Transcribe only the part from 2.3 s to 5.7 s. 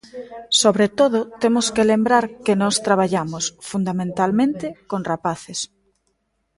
que nós traballamos, fundamentalmente, con rapaces.